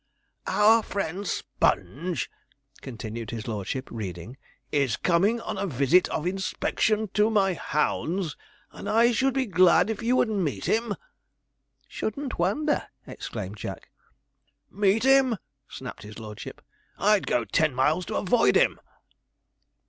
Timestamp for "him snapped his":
15.03-16.17